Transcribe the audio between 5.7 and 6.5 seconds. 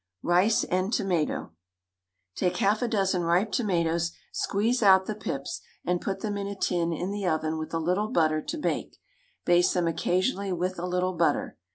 and put them in